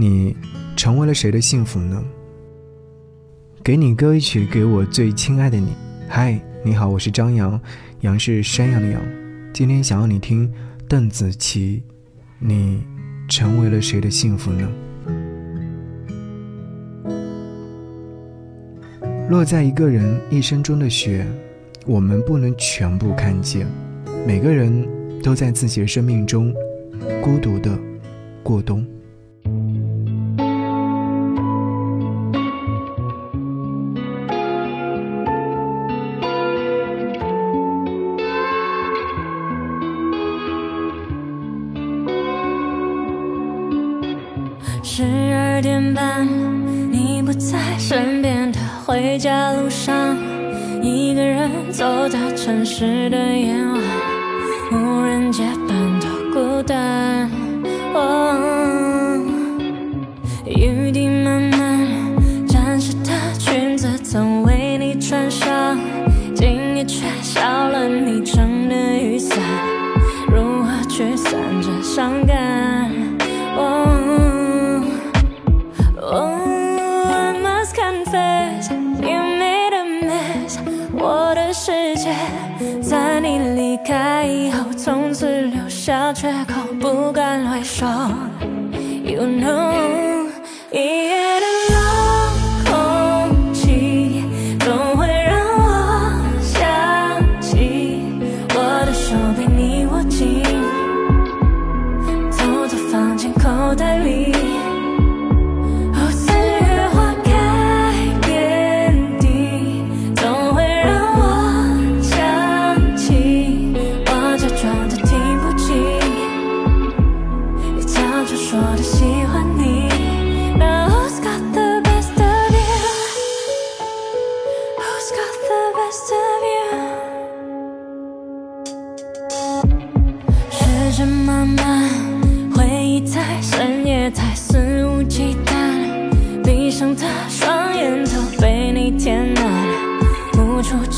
[0.00, 0.36] 你
[0.76, 2.00] 成为了谁的幸福呢？
[3.64, 5.72] 给你歌一曲，给我最亲爱的你。
[6.06, 7.60] 嗨，你好，我是张扬，
[8.02, 9.02] 杨是山羊的羊。
[9.52, 10.48] 今天想要你听
[10.86, 11.82] 邓紫棋，
[12.38, 12.84] 你
[13.28, 14.70] 成为了谁的幸福呢？
[19.28, 21.26] 落在一个人一生中的雪，
[21.86, 23.66] 我们不能全部看见。
[24.24, 24.88] 每个人
[25.24, 26.54] 都在自己的生命中
[27.20, 27.76] 孤独的
[28.44, 28.86] 过冬。
[44.98, 46.26] 十二点半，
[46.90, 49.94] 你不在身边的回家路上，
[50.82, 53.80] 一个人走在城市的夜晚，
[54.72, 57.30] 无人街般的孤单。
[60.46, 60.97] 雨滴
[82.08, 87.84] 界在你离开以后，从此留下缺口，不敢回首。
[89.04, 89.77] You know，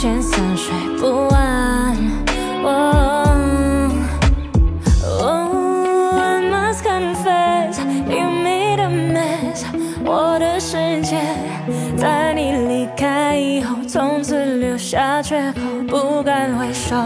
[0.01, 1.95] 无处遣散睡不安。
[6.23, 7.79] I must confess,
[8.09, 9.63] you made a mess。
[10.03, 11.21] 我的世界
[11.99, 16.97] 在你离开以后，从此留下缺口，不敢回首。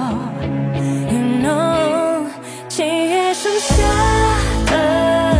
[1.10, 2.28] You know。
[2.68, 3.74] 七月剩下
[4.66, 5.34] 的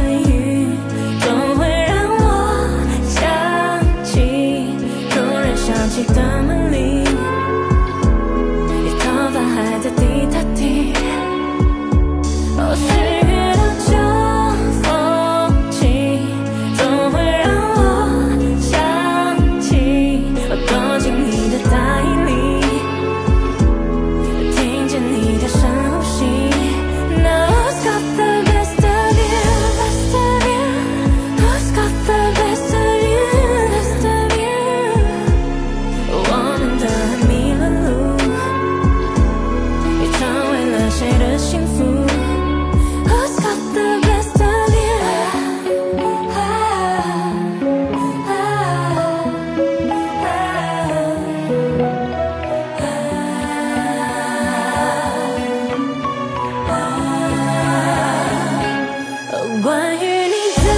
[59.85, 60.69] 关于你的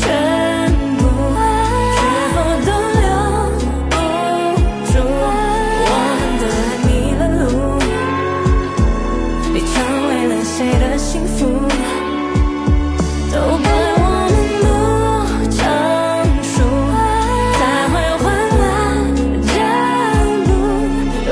[0.00, 0.08] 全
[0.96, 1.00] 部，
[1.92, 2.00] 全
[2.32, 3.04] 部都留
[3.90, 3.94] 不
[4.88, 4.92] 住。
[5.84, 6.88] 我们的爱迷
[7.18, 7.44] 了路，
[9.52, 9.74] 你成
[10.08, 11.44] 为了谁的幸福？
[13.30, 13.68] 都怪
[14.00, 14.64] 我们不
[15.52, 15.60] 成
[16.42, 16.56] 熟，
[17.58, 17.60] 才
[17.92, 18.24] 会换
[18.62, 18.64] 来
[19.44, 19.54] 这
[20.48, 20.50] 路。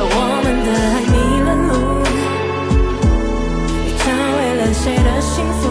[0.04, 0.06] 我
[0.44, 1.14] 们的爱迷
[1.46, 1.72] 了路，
[3.86, 4.04] 你成
[4.36, 5.32] 为了谁的幸
[5.62, 5.69] 福？